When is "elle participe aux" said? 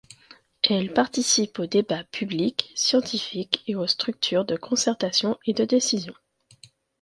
0.63-1.67